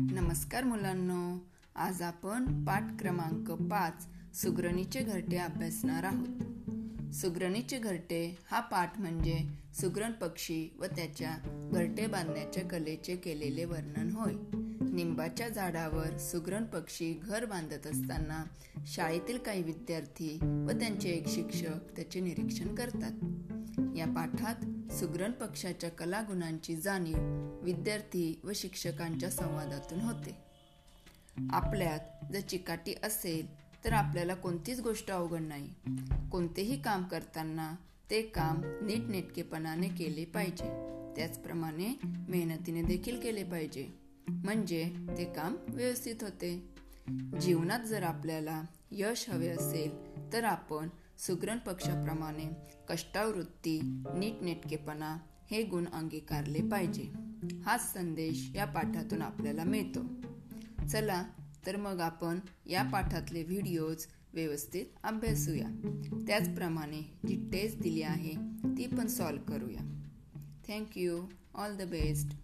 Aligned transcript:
नमस्कार 0.00 0.64
मुलांनो 0.64 1.38
आज 1.76 2.02
आपण 2.02 2.64
पाठ 2.64 2.82
क्रमांक 2.98 3.50
पाच 3.50 4.06
सुग्रणीचे 4.34 5.00
घरटे 5.00 5.36
अभ्यासणार 5.36 6.04
आहोत. 6.04 7.14
सुग्रणीचे 7.14 7.78
घरटे 7.78 8.38
हा 8.50 8.60
पाठ 8.60 9.00
म्हणजे 9.00 9.38
सुग्रण 9.80 10.12
पक्षी 10.12 10.76
व 10.78 10.84
त्याच्या 10.84 11.36
घरटे 11.72 12.06
बांधण्याच्या 12.06 12.68
कलेचे 12.68 13.16
केलेले 13.16 13.64
वर्णन 13.64 14.10
होय. 14.10 14.32
निंबाच्या 14.92 15.48
झाडावर 15.48 16.18
सुग्रण 16.18 16.64
पक्षी 16.64 17.12
घर 17.12 17.44
बांधत 17.44 17.86
असताना 17.86 18.44
शाळेतील 18.86 19.38
काही 19.38 19.62
विद्यार्थी 19.62 20.38
व 20.42 20.70
त्यांचे 20.70 21.08
एक 21.08 21.28
शिक्षक 21.28 21.96
त्याचे 21.96 22.20
निरीक्षण 22.20 22.74
करतात. 22.74 23.12
या 23.96 24.06
पाठात 24.06 24.79
सुग्रण 24.98 25.32
पक्षाच्या 25.32 25.90
कलागुणांची 25.90 26.76
जाणीव 26.76 27.16
विद्यार्थी 27.62 28.40
व 28.44 28.50
शिक्षकांच्या 28.54 29.30
संवादातून 29.30 30.00
होते. 30.00 30.36
आपल्यात 31.50 32.32
जर 32.32 32.40
चिकाटी 32.40 32.94
असेल 33.02 33.46
तर 33.84 33.92
आपल्याला 33.92 34.34
कोणतीच 34.34 34.80
गोष्ट 34.80 35.10
अवघड 35.10 35.40
नाही. 35.40 35.68
कोणतेही 36.32 36.82
काम 36.82 37.04
करताना 37.04 37.74
ते 38.10 38.22
काम 38.22 38.60
नीटनेटकेपणाने 38.64 39.88
केले 39.88 40.24
पाहिजे. 40.24 40.90
त्याचप्रमाणे 41.16 41.98
मेहनतीने 42.04 42.82
देखील 42.82 43.20
केले 43.20 43.44
पाहिजे. 43.44 43.88
म्हणजे 44.28 44.92
ते 45.18 45.24
काम 45.24 45.56
व्यवस्थित 45.68 46.16
होते. 46.20 46.80
जीवनात 47.40 47.80
जर 47.80 48.02
आपल्याला 48.02 48.62
यश 48.90 49.30
हवे 49.30 49.48
असेल 49.48 50.10
तर 50.32 50.44
आपण 50.44 50.88
सुग्रण 51.26 51.58
पक्षाप्रमाणे 51.58 52.44
कष्टावृत्ती 52.88 53.80
नीटनेटकेपणा 54.16 55.16
हे 55.50 55.62
गुण 55.62 55.84
अंगीकारले 55.92 56.60
पाहिजे. 56.68 57.02
हाच 57.64 57.92
संदेश 57.92 58.52
या 58.54 58.64
पाठातून 58.64 59.22
आपल्याला 59.22 59.64
मिळतो. 59.64 60.00
चला 60.86 61.24
तर 61.66 61.76
मग 61.76 62.00
आपण 62.00 62.38
या 62.66 62.82
पाठातले 62.82 63.42
व्हिडिओज 63.42 64.06
व्यवस्थित 64.32 64.86
अभ्यासूया. 65.04 65.68
त्याचप्रमाणे 66.26 67.00
जी 67.28 67.50
टेस्ट 67.52 67.78
दिली 67.78 68.02
आहे 68.02 68.34
ती 68.78 68.86
पण 68.86 69.06
सॉल्व 69.06 69.42
करूया. 69.42 70.00
Thank you 70.68 71.20
all 71.54 71.76
the 71.76 71.82
best. 71.82 72.36